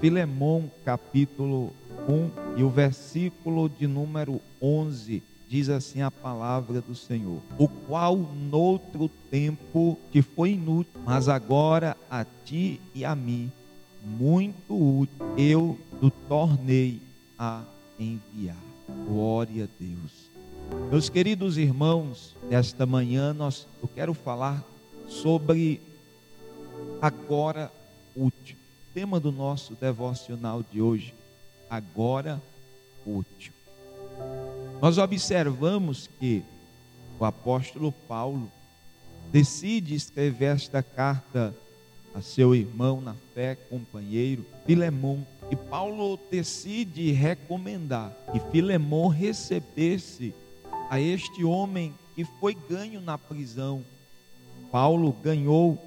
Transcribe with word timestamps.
Filemão, 0.00 0.70
capítulo 0.84 1.72
1 2.08 2.58
e 2.58 2.62
o 2.62 2.70
versículo 2.70 3.68
de 3.68 3.86
número 3.88 4.40
11 4.62 5.22
diz 5.48 5.68
assim 5.68 6.02
a 6.02 6.10
palavra 6.10 6.80
do 6.80 6.94
Senhor: 6.94 7.40
O 7.58 7.66
qual 7.66 8.16
noutro 8.16 9.10
tempo 9.30 9.98
te 10.12 10.22
foi 10.22 10.52
inútil, 10.52 10.92
mas 11.04 11.28
agora 11.28 11.96
a 12.08 12.24
ti 12.44 12.80
e 12.94 13.04
a 13.04 13.16
mim 13.16 13.50
muito 14.04 15.00
útil, 15.00 15.16
eu 15.36 15.78
do 16.00 16.10
tornei 16.10 17.00
a 17.38 17.64
enviar. 17.98 18.56
Glória 19.06 19.64
a 19.64 19.82
Deus. 19.82 20.30
Meus 20.90 21.08
queridos 21.08 21.58
irmãos, 21.58 22.36
nesta 22.48 22.86
manhã 22.86 23.32
nós 23.32 23.66
eu 23.82 23.88
quero 23.88 24.14
falar 24.14 24.62
sobre 25.06 25.80
agora 27.00 27.72
útil. 28.14 28.57
Tema 28.98 29.20
do 29.20 29.30
nosso 29.30 29.76
devocional 29.76 30.60
de 30.60 30.82
hoje, 30.82 31.14
agora 31.70 32.42
útil. 33.06 33.52
Nós 34.82 34.98
observamos 34.98 36.10
que 36.18 36.42
o 37.16 37.24
apóstolo 37.24 37.92
Paulo 37.92 38.50
decide 39.30 39.94
escrever 39.94 40.56
esta 40.56 40.82
carta 40.82 41.54
a 42.12 42.20
seu 42.20 42.56
irmão 42.56 43.00
na 43.00 43.14
fé, 43.36 43.54
companheiro, 43.54 44.44
Filemão. 44.66 45.24
E 45.48 45.54
Paulo 45.54 46.18
decide 46.28 47.12
recomendar 47.12 48.12
que 48.32 48.40
Filemão 48.50 49.06
recebesse 49.06 50.34
a 50.90 51.00
este 51.00 51.44
homem 51.44 51.94
que 52.16 52.24
foi 52.24 52.52
ganho 52.68 53.00
na 53.00 53.16
prisão. 53.16 53.84
Paulo 54.72 55.12
ganhou 55.22 55.80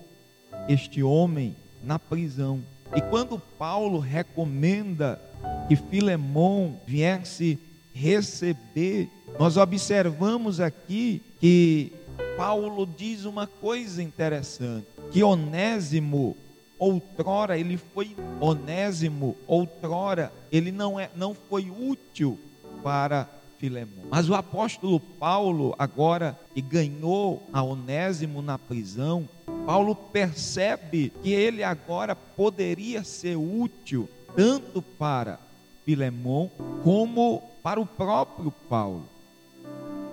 este 0.69 1.03
homem 1.03 1.53
na 1.83 1.99
prisão. 1.99 2.63
E 2.95 3.01
quando 3.01 3.39
Paulo 3.39 3.99
recomenda 3.99 5.21
que 5.67 5.75
Filemão 5.75 6.79
viesse 6.85 7.59
receber. 7.93 9.09
Nós 9.39 9.57
observamos 9.57 10.59
aqui 10.59 11.21
que 11.39 11.93
Paulo 12.37 12.85
diz 12.85 13.25
uma 13.25 13.47
coisa 13.47 14.01
interessante, 14.01 14.87
que 15.11 15.23
Onésimo 15.23 16.35
outrora 16.77 17.59
ele 17.59 17.77
foi 17.77 18.15
onésimo, 18.39 19.37
outrora 19.45 20.33
ele 20.51 20.71
não 20.71 20.99
é 20.99 21.11
não 21.15 21.35
foi 21.35 21.69
útil 21.69 22.39
para 22.83 23.29
Filemão. 23.59 24.05
Mas 24.09 24.27
o 24.27 24.33
apóstolo 24.33 24.99
Paulo 24.99 25.75
agora 25.77 26.39
que 26.55 26.61
ganhou 26.61 27.47
a 27.53 27.61
Onésimo 27.61 28.41
na 28.41 28.57
prisão, 28.57 29.29
Paulo 29.65 29.95
percebe 29.95 31.11
que 31.21 31.31
ele 31.31 31.63
agora 31.63 32.15
poderia 32.15 33.03
ser 33.03 33.35
útil 33.35 34.09
tanto 34.35 34.81
para 34.81 35.39
Filemão 35.85 36.51
como 36.83 37.41
para 37.61 37.79
o 37.79 37.85
próprio 37.85 38.51
Paulo. 38.51 39.07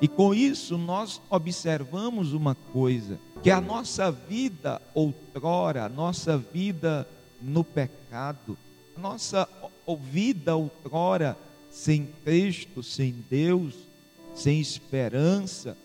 E 0.01 0.07
com 0.07 0.33
isso 0.35 0.79
nós 0.79 1.21
observamos 1.29 2.33
uma 2.33 2.55
coisa, 2.55 3.19
que 3.43 3.51
a 3.51 3.61
nossa 3.61 4.11
vida 4.13 4.81
outrora, 4.95 5.85
a 5.85 5.89
nossa 5.89 6.39
vida 6.39 7.09
no 7.41 7.65
pecado, 7.65 8.57
a 8.97 9.01
nossa 9.01 9.49
vida 10.11 10.55
outrora 10.55 11.37
sem 11.71 12.07
Cristo, 12.25 12.83
sem 12.83 13.13
Deus, 13.29 13.75
sem 14.35 14.61
esperança, 14.61 15.77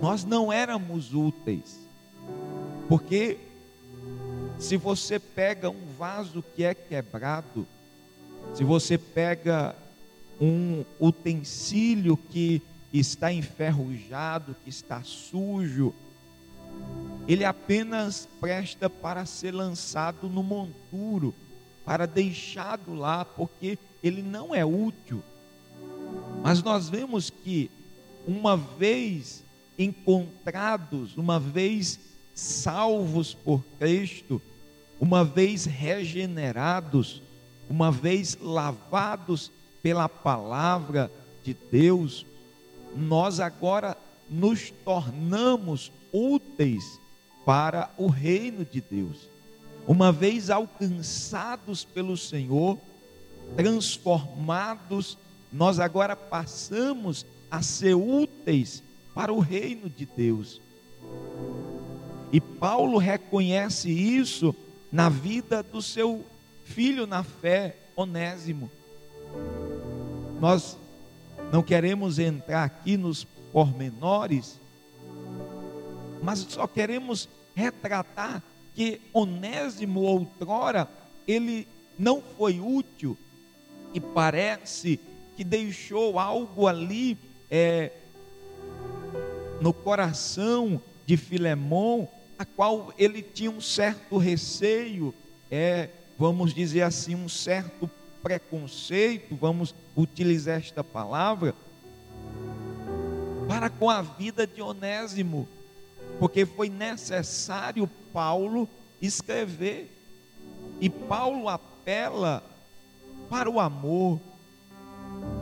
nós 0.00 0.24
não 0.24 0.52
éramos 0.52 1.14
úteis. 1.14 1.89
Porque 2.90 3.38
se 4.58 4.76
você 4.76 5.20
pega 5.20 5.70
um 5.70 5.86
vaso 5.96 6.42
que 6.42 6.64
é 6.64 6.74
quebrado, 6.74 7.64
se 8.52 8.64
você 8.64 8.98
pega 8.98 9.76
um 10.40 10.84
utensílio 10.98 12.16
que 12.16 12.60
está 12.92 13.32
enferrujado, 13.32 14.56
que 14.64 14.70
está 14.70 15.04
sujo, 15.04 15.94
ele 17.28 17.44
apenas 17.44 18.28
presta 18.40 18.90
para 18.90 19.24
ser 19.24 19.52
lançado 19.52 20.28
no 20.28 20.42
monturo, 20.42 21.32
para 21.84 22.06
deixado 22.06 22.92
lá, 22.92 23.24
porque 23.24 23.78
ele 24.02 24.20
não 24.20 24.52
é 24.52 24.64
útil. 24.64 25.22
Mas 26.42 26.60
nós 26.60 26.88
vemos 26.88 27.30
que, 27.30 27.70
uma 28.26 28.56
vez 28.56 29.44
encontrados, 29.78 31.16
uma 31.16 31.38
vez 31.38 32.09
salvos 32.34 33.34
por 33.34 33.64
Cristo, 33.78 34.40
uma 35.00 35.24
vez 35.24 35.64
regenerados, 35.64 37.22
uma 37.68 37.90
vez 37.90 38.36
lavados 38.40 39.50
pela 39.82 40.08
palavra 40.08 41.10
de 41.42 41.54
Deus, 41.54 42.26
nós 42.94 43.40
agora 43.40 43.96
nos 44.28 44.70
tornamos 44.84 45.92
úteis 46.12 47.00
para 47.44 47.90
o 47.96 48.08
reino 48.08 48.64
de 48.64 48.80
Deus. 48.80 49.28
Uma 49.86 50.12
vez 50.12 50.50
alcançados 50.50 51.84
pelo 51.84 52.16
Senhor, 52.16 52.78
transformados, 53.56 55.18
nós 55.52 55.80
agora 55.80 56.14
passamos 56.14 57.26
a 57.50 57.62
ser 57.62 57.94
úteis 57.94 58.82
para 59.14 59.32
o 59.32 59.40
reino 59.40 59.88
de 59.88 60.06
Deus. 60.06 60.60
E 62.32 62.40
Paulo 62.40 62.98
reconhece 62.98 63.90
isso 63.90 64.54
na 64.90 65.08
vida 65.08 65.62
do 65.62 65.82
seu 65.82 66.24
filho 66.64 67.06
na 67.06 67.22
fé, 67.22 67.76
Onésimo. 67.96 68.70
Nós 70.40 70.76
não 71.52 71.62
queremos 71.62 72.18
entrar 72.18 72.64
aqui 72.64 72.96
nos 72.96 73.24
pormenores, 73.52 74.60
mas 76.22 76.40
só 76.40 76.66
queremos 76.66 77.28
retratar 77.54 78.42
que 78.74 79.00
Onésimo 79.12 80.00
outrora 80.00 80.88
ele 81.26 81.66
não 81.98 82.22
foi 82.22 82.60
útil 82.60 83.16
e 83.92 84.00
parece 84.00 85.00
que 85.36 85.44
deixou 85.44 86.18
algo 86.18 86.66
ali 86.66 87.18
é, 87.50 87.92
no 89.60 89.72
coração 89.72 90.80
de 91.04 91.16
Filemão, 91.16 92.08
a 92.40 92.44
qual 92.46 92.90
ele 92.96 93.20
tinha 93.20 93.50
um 93.50 93.60
certo 93.60 94.16
receio, 94.16 95.14
é, 95.50 95.90
vamos 96.18 96.54
dizer 96.54 96.80
assim, 96.80 97.14
um 97.14 97.28
certo 97.28 97.90
preconceito, 98.22 99.36
vamos 99.36 99.74
utilizar 99.94 100.56
esta 100.56 100.82
palavra, 100.82 101.54
para 103.46 103.68
com 103.68 103.90
a 103.90 104.00
vida 104.00 104.46
de 104.46 104.62
Onésimo, 104.62 105.46
porque 106.18 106.46
foi 106.46 106.70
necessário 106.70 107.86
Paulo 108.10 108.66
escrever, 109.02 109.94
e 110.80 110.88
Paulo 110.88 111.46
apela 111.46 112.42
para 113.28 113.50
o 113.50 113.60
amor, 113.60 114.18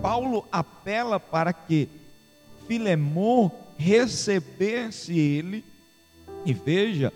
Paulo 0.02 0.48
apela 0.50 1.20
para 1.20 1.52
que 1.52 1.88
Filemão 2.66 3.52
recebesse 3.76 5.16
ele, 5.16 5.64
e 6.44 6.52
veja 6.52 7.12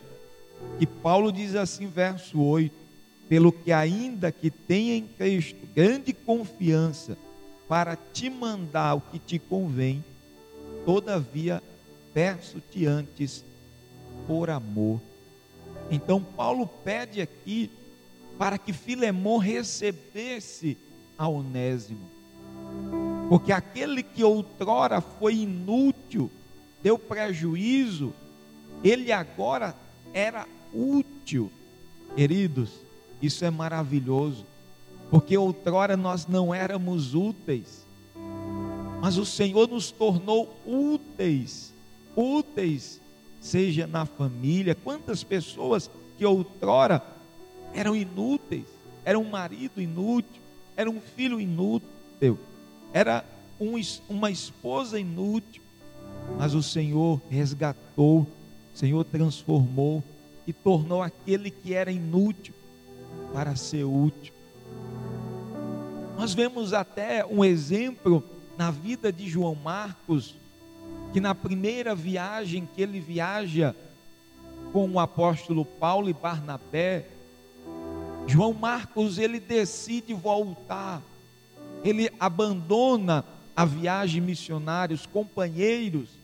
que 0.78 0.86
Paulo 0.86 1.32
diz 1.32 1.54
assim, 1.54 1.86
verso 1.86 2.40
8: 2.40 2.74
pelo 3.28 3.50
que 3.52 3.72
ainda 3.72 4.30
que 4.30 4.50
tenha 4.50 4.94
em 4.94 5.06
Cristo 5.06 5.66
grande 5.74 6.12
confiança 6.12 7.16
para 7.68 7.96
te 7.96 8.28
mandar 8.28 8.94
o 8.94 9.00
que 9.00 9.18
te 9.18 9.38
convém, 9.38 10.04
todavia 10.84 11.62
peço-te 12.12 12.84
antes 12.84 13.44
por 14.26 14.50
amor. 14.50 15.00
Então 15.90 16.22
Paulo 16.22 16.66
pede 16.66 17.20
aqui 17.20 17.70
para 18.38 18.58
que 18.58 18.72
Filemão 18.72 19.38
recebesse 19.38 20.76
a 21.16 21.28
Onésimo. 21.28 22.10
Porque 23.28 23.52
aquele 23.52 24.02
que 24.02 24.22
outrora 24.22 25.00
foi 25.00 25.36
inútil, 25.36 26.30
deu 26.82 26.98
prejuízo, 26.98 28.12
ele 28.82 29.12
agora 29.12 29.74
era 30.12 30.46
útil. 30.72 31.50
Queridos, 32.14 32.70
isso 33.20 33.44
é 33.44 33.50
maravilhoso, 33.50 34.44
porque 35.10 35.36
outrora 35.36 35.96
nós 35.96 36.26
não 36.26 36.54
éramos 36.54 37.14
úteis, 37.14 37.86
mas 39.00 39.16
o 39.16 39.24
Senhor 39.24 39.68
nos 39.68 39.90
tornou 39.90 40.54
úteis, 40.66 41.72
úteis, 42.14 43.00
seja 43.40 43.86
na 43.86 44.06
família. 44.06 44.74
Quantas 44.74 45.24
pessoas 45.24 45.90
que 46.18 46.24
outrora 46.24 47.02
eram 47.74 47.96
inúteis, 47.96 48.66
era 49.04 49.18
um 49.18 49.28
marido 49.28 49.80
inútil, 49.80 50.42
era 50.76 50.88
um 50.88 51.00
filho 51.00 51.40
inútil, 51.40 51.88
era 52.92 53.24
um, 53.58 53.72
uma 54.08 54.30
esposa 54.30 55.00
inútil, 55.00 55.62
mas 56.38 56.54
o 56.54 56.62
Senhor 56.62 57.20
resgatou, 57.28 58.26
o 58.72 58.78
Senhor 58.78 59.04
transformou 59.04 60.02
e 60.46 60.52
tornou 60.52 61.02
aquele 61.02 61.50
que 61.50 61.74
era 61.74 61.90
inútil 61.90 62.54
para 63.32 63.54
ser 63.56 63.84
útil. 63.84 64.32
Nós 66.16 66.34
vemos 66.34 66.72
até 66.72 67.24
um 67.24 67.44
exemplo 67.44 68.22
na 68.56 68.70
vida 68.70 69.12
de 69.12 69.28
João 69.28 69.54
Marcos, 69.54 70.36
que 71.12 71.20
na 71.20 71.34
primeira 71.34 71.94
viagem 71.94 72.68
que 72.74 72.82
ele 72.82 73.00
viaja 73.00 73.74
com 74.72 74.88
o 74.90 74.98
apóstolo 74.98 75.64
Paulo 75.64 76.08
e 76.08 76.12
Barnabé, 76.12 77.06
João 78.26 78.52
Marcos 78.52 79.18
ele 79.18 79.40
decide 79.40 80.14
voltar, 80.14 81.02
ele 81.84 82.10
abandona 82.18 83.24
a 83.54 83.64
viagem 83.64 84.22
missionária, 84.22 84.94
os 84.94 85.06
companheiros, 85.06 86.21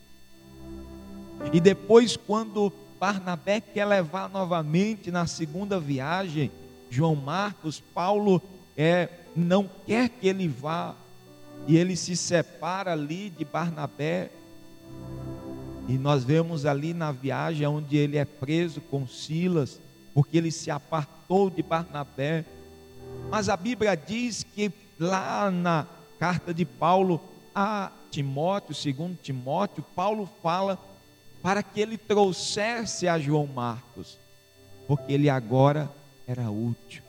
e 1.51 1.59
depois, 1.59 2.17
quando 2.17 2.71
Barnabé 2.99 3.61
quer 3.61 3.85
levar 3.85 4.29
novamente 4.29 5.09
na 5.09 5.25
segunda 5.25 5.79
viagem, 5.79 6.51
João 6.89 7.15
Marcos, 7.15 7.79
Paulo 7.79 8.41
é, 8.75 9.09
não 9.35 9.69
quer 9.85 10.09
que 10.09 10.27
ele 10.27 10.47
vá, 10.47 10.95
e 11.67 11.77
ele 11.77 11.95
se 11.95 12.15
separa 12.15 12.93
ali 12.93 13.29
de 13.29 13.45
Barnabé. 13.45 14.31
E 15.87 15.97
nós 15.97 16.23
vemos 16.23 16.65
ali 16.65 16.93
na 16.93 17.11
viagem 17.11 17.65
onde 17.67 17.97
ele 17.97 18.17
é 18.17 18.25
preso 18.25 18.81
com 18.81 19.07
Silas, 19.07 19.79
porque 20.13 20.37
ele 20.37 20.51
se 20.51 20.69
apartou 20.69 21.49
de 21.49 21.63
Barnabé. 21.63 22.45
Mas 23.29 23.49
a 23.49 23.57
Bíblia 23.57 23.95
diz 23.95 24.43
que 24.43 24.71
lá 24.99 25.49
na 25.49 25.87
carta 26.19 26.53
de 26.53 26.65
Paulo 26.65 27.21
a 27.55 27.91
Timóteo, 28.11 28.73
segundo 28.73 29.17
Timóteo, 29.21 29.83
Paulo 29.95 30.29
fala 30.41 30.77
para 31.41 31.63
que 31.63 31.79
ele 31.79 31.97
trouxesse 31.97 33.07
a 33.07 33.19
João 33.19 33.47
Marcos, 33.47 34.19
porque 34.87 35.13
ele 35.13 35.29
agora 35.29 35.89
era 36.27 36.49
útil. 36.49 37.03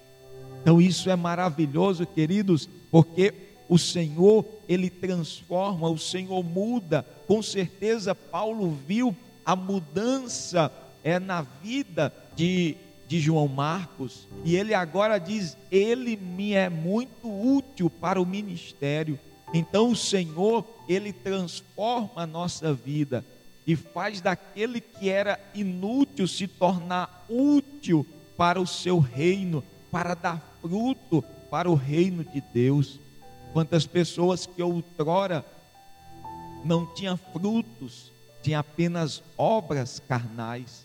Então 0.63 0.81
isso 0.81 1.11
é 1.11 1.17
maravilhoso, 1.17 2.07
queridos, 2.07 2.69
porque 2.91 3.35
o 3.69 3.79
Senhor, 3.79 4.45
ele 4.69 4.91
transforma, 4.91 5.89
o 5.89 5.99
Senhor 5.99 6.43
muda. 6.43 7.05
Com 7.27 7.43
certeza 7.43 8.15
Paulo 8.15 8.77
viu 8.87 9.15
a 9.45 9.57
mudança 9.57 10.73
é 11.03 11.19
na 11.19 11.43
vida 11.43 12.13
de 12.37 12.77
de 13.11 13.19
João 13.19 13.49
Marcos, 13.49 14.29
e 14.45 14.55
ele 14.55 14.73
agora 14.73 15.19
diz: 15.19 15.57
Ele 15.69 16.17
me 16.17 16.53
é 16.53 16.71
muito 16.71 17.29
útil 17.29 17.91
para 17.91 18.23
o 18.23 18.25
ministério. 18.25 19.19
Então 19.53 19.91
o 19.91 19.97
Senhor, 19.97 20.65
ele 20.89 21.13
transforma 21.13 22.23
a 22.23 22.27
nossa 22.27 22.73
vida 22.73 23.27
e 23.71 23.77
faz 23.77 24.21
daquele 24.21 24.81
que 24.81 25.09
era 25.09 25.39
inútil 25.55 26.27
se 26.27 26.49
tornar 26.49 27.25
útil 27.29 28.05
para 28.37 28.61
o 28.61 28.67
seu 28.67 28.99
reino, 28.99 29.63
para 29.93 30.15
dar 30.15 30.57
fruto 30.61 31.23
para 31.49 31.71
o 31.71 31.77
reino 31.77 32.25
de 32.25 32.41
Deus. 32.41 32.99
Quantas 33.53 33.87
pessoas 33.87 34.45
que 34.45 34.61
outrora 34.61 35.47
não 36.65 36.85
tinham 36.85 37.17
frutos, 37.17 38.13
tinham 38.43 38.59
apenas 38.59 39.23
obras 39.39 40.03
carnais. 40.09 40.85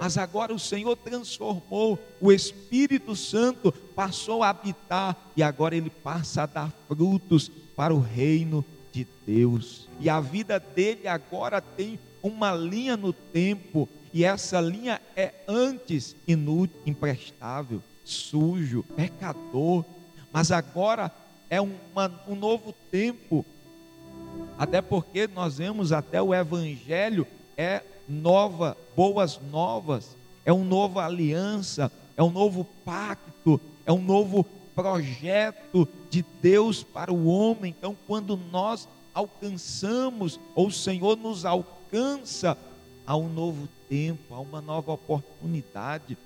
Mas 0.00 0.18
agora 0.18 0.52
o 0.52 0.58
Senhor 0.58 0.96
transformou, 0.96 1.96
o 2.20 2.32
Espírito 2.32 3.14
Santo 3.14 3.70
passou 3.70 4.42
a 4.42 4.48
habitar 4.48 5.16
e 5.36 5.42
agora 5.42 5.76
ele 5.76 5.88
passa 5.88 6.42
a 6.42 6.46
dar 6.46 6.72
frutos 6.88 7.48
para 7.76 7.94
o 7.94 8.00
reino 8.00 8.64
de 8.90 9.06
Deus. 9.24 9.88
E 10.00 10.10
a 10.10 10.18
vida 10.18 10.58
dele 10.58 11.06
agora 11.06 11.60
tem 11.60 11.96
uma 12.24 12.54
linha 12.54 12.96
no 12.96 13.12
tempo, 13.12 13.86
e 14.10 14.24
essa 14.24 14.58
linha 14.58 14.98
é 15.14 15.34
antes 15.46 16.16
inútil, 16.26 16.80
imprestável, 16.86 17.82
sujo, 18.02 18.82
pecador, 18.96 19.84
mas 20.32 20.50
agora 20.50 21.12
é 21.50 21.60
uma, 21.60 22.10
um 22.26 22.34
novo 22.34 22.72
tempo. 22.90 23.44
Até 24.56 24.80
porque 24.80 25.26
nós 25.26 25.58
vemos 25.58 25.92
até 25.92 26.22
o 26.22 26.34
evangelho 26.34 27.26
é 27.58 27.82
nova, 28.08 28.74
boas 28.96 29.38
novas, 29.50 30.16
é 30.46 30.52
uma 30.52 30.64
nova 30.64 31.04
aliança, 31.04 31.92
é 32.16 32.22
um 32.22 32.30
novo 32.30 32.64
pacto, 32.86 33.60
é 33.84 33.92
um 33.92 34.00
novo 34.00 34.44
projeto 34.74 35.86
de 36.08 36.24
Deus 36.40 36.82
para 36.82 37.12
o 37.12 37.26
homem. 37.26 37.74
Então, 37.76 37.94
quando 38.06 38.34
nós 38.50 38.88
alcançamos, 39.12 40.40
ou 40.54 40.68
o 40.68 40.72
Senhor 40.72 41.16
nos 41.16 41.44
alcança, 41.44 41.73
há 43.06 43.16
um 43.16 43.28
novo 43.28 43.68
tempo, 43.88 44.34
há 44.34 44.40
uma 44.40 44.60
nova 44.60 44.92
oportunidade, 44.92 46.16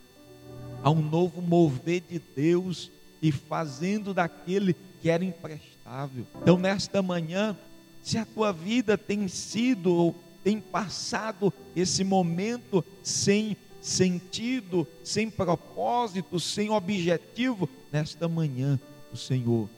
há 0.82 0.90
um 0.90 1.02
novo 1.02 1.42
mover 1.42 2.02
de 2.08 2.18
Deus 2.18 2.90
e 3.20 3.32
fazendo 3.32 4.14
daquele 4.14 4.74
que 5.00 5.10
era 5.10 5.24
imprestável. 5.24 6.26
Então, 6.40 6.56
nesta 6.56 7.02
manhã, 7.02 7.56
se 8.02 8.16
a 8.16 8.24
tua 8.24 8.52
vida 8.52 8.96
tem 8.96 9.28
sido 9.28 9.92
ou 9.92 10.14
tem 10.42 10.60
passado 10.60 11.52
esse 11.74 12.04
momento 12.04 12.84
sem 13.02 13.56
sentido, 13.80 14.86
sem 15.04 15.28
propósito, 15.30 16.40
sem 16.40 16.70
objetivo, 16.70 17.68
nesta 17.92 18.28
manhã, 18.28 18.78
o 19.12 19.16
Senhor 19.16 19.68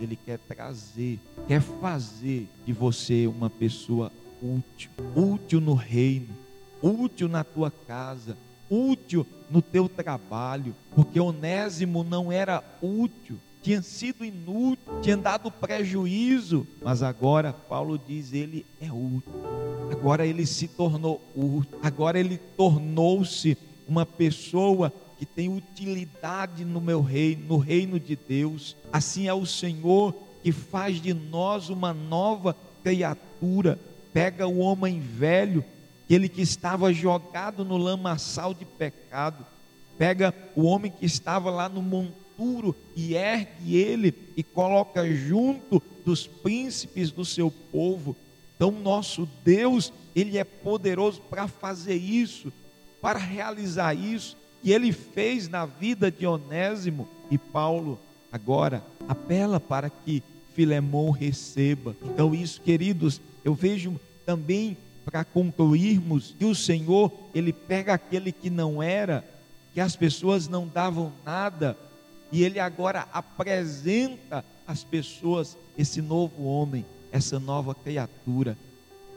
ele 0.00 0.16
quer 0.16 0.38
trazer, 0.38 1.18
quer 1.46 1.60
fazer 1.60 2.48
de 2.64 2.72
você 2.72 3.26
uma 3.26 3.48
pessoa 3.48 4.10
útil, 4.42 4.90
útil 5.14 5.60
no 5.60 5.74
reino, 5.74 6.36
útil 6.82 7.28
na 7.28 7.44
tua 7.44 7.70
casa, 7.70 8.36
útil 8.68 9.26
no 9.50 9.62
teu 9.62 9.88
trabalho, 9.88 10.74
porque 10.94 11.20
Onésimo 11.20 12.02
não 12.02 12.32
era 12.32 12.62
útil, 12.82 13.38
tinha 13.62 13.80
sido 13.80 14.24
inútil, 14.24 15.00
tinha 15.00 15.16
dado 15.16 15.50
prejuízo, 15.50 16.66
mas 16.82 17.02
agora 17.02 17.52
Paulo 17.52 17.96
diz 17.96 18.32
ele 18.32 18.66
é 18.80 18.90
útil. 18.90 19.32
Agora 19.90 20.26
ele 20.26 20.44
se 20.46 20.66
tornou 20.66 21.22
útil, 21.36 21.78
agora 21.82 22.18
ele 22.18 22.38
tornou-se 22.56 23.56
uma 23.86 24.04
pessoa 24.04 24.92
que 25.18 25.24
tem 25.24 25.48
utilidade 25.48 26.64
no 26.64 26.80
meu 26.80 27.00
reino, 27.00 27.46
no 27.46 27.56
reino 27.56 28.00
de 28.00 28.16
Deus. 28.16 28.76
Assim 28.92 29.28
é 29.28 29.34
o 29.34 29.46
Senhor 29.46 30.12
que 30.42 30.50
faz 30.50 31.00
de 31.00 31.14
nós 31.14 31.68
uma 31.68 31.94
nova 31.94 32.56
criatura. 32.82 33.78
Pega 34.12 34.46
o 34.46 34.58
homem 34.58 35.00
velho, 35.00 35.64
aquele 36.04 36.28
que 36.28 36.42
estava 36.42 36.92
jogado 36.92 37.64
no 37.64 37.76
lamaçal 37.76 38.52
de 38.52 38.64
pecado. 38.64 39.46
Pega 39.96 40.34
o 40.54 40.64
homem 40.64 40.90
que 40.90 41.06
estava 41.06 41.50
lá 41.50 41.68
no 41.68 41.82
monturo 41.82 42.74
e 42.94 43.14
ergue 43.14 43.76
ele 43.76 44.14
e 44.36 44.42
coloca 44.42 45.08
junto 45.14 45.82
dos 46.04 46.26
príncipes 46.26 47.10
do 47.10 47.24
seu 47.24 47.50
povo. 47.50 48.16
Então, 48.56 48.70
nosso 48.70 49.28
Deus, 49.44 49.92
ele 50.14 50.38
é 50.38 50.44
poderoso 50.44 51.20
para 51.22 51.48
fazer 51.48 51.96
isso, 51.96 52.52
para 53.00 53.18
realizar 53.18 53.94
isso 53.94 54.36
que 54.62 54.70
ele 54.70 54.92
fez 54.92 55.48
na 55.48 55.66
vida 55.66 56.10
de 56.10 56.24
Onésimo 56.24 57.08
e 57.30 57.36
Paulo, 57.36 57.98
agora 58.30 58.84
apela 59.08 59.58
para 59.58 59.90
que 59.90 60.22
Filemão 60.54 61.10
receba. 61.10 61.96
Então, 62.04 62.34
isso, 62.34 62.60
queridos, 62.60 63.20
eu 63.44 63.54
vejo 63.54 63.98
também 64.24 64.76
para 65.04 65.24
concluirmos 65.24 66.34
que 66.38 66.44
o 66.44 66.54
Senhor, 66.54 67.12
ele 67.34 67.52
pega 67.52 67.94
aquele 67.94 68.30
que 68.30 68.48
não 68.48 68.82
era, 68.82 69.24
que 69.74 69.80
as 69.80 69.96
pessoas 69.96 70.48
não 70.48 70.66
davam 70.66 71.12
nada, 71.24 71.76
e 72.30 72.42
ele 72.42 72.60
agora 72.60 73.08
apresenta 73.12 74.44
às 74.66 74.84
pessoas 74.84 75.56
esse 75.76 76.00
novo 76.00 76.44
homem, 76.44 76.84
essa 77.10 77.38
nova 77.38 77.74
criatura. 77.74 78.56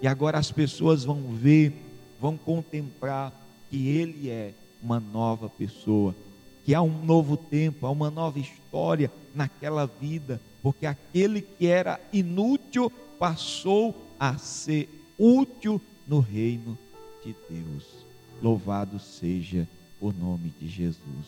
E 0.01 0.07
agora 0.07 0.37
as 0.37 0.51
pessoas 0.51 1.03
vão 1.03 1.21
ver, 1.33 1.73
vão 2.19 2.37
contemplar 2.37 3.31
que 3.69 3.87
ele 3.87 4.29
é 4.29 4.53
uma 4.81 4.99
nova 4.99 5.49
pessoa, 5.49 6.15
que 6.63 6.73
há 6.73 6.81
um 6.81 7.03
novo 7.05 7.37
tempo, 7.37 7.85
há 7.85 7.91
uma 7.91 8.09
nova 8.09 8.39
história 8.39 9.11
naquela 9.33 9.85
vida, 9.85 10.41
porque 10.65 10.87
aquele 10.87 11.43
que 11.43 11.67
era 11.67 12.01
inútil 12.11 12.91
passou 13.19 13.95
a 14.19 14.35
ser 14.35 14.89
útil 15.15 15.79
no 16.07 16.19
reino 16.19 16.75
de 17.23 17.35
Deus. 17.47 18.03
Louvado 18.41 18.97
seja 18.97 19.69
o 20.01 20.11
nome 20.11 20.51
de 20.59 20.67
Jesus. 20.67 21.27